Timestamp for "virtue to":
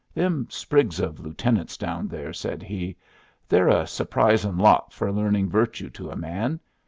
5.51-6.09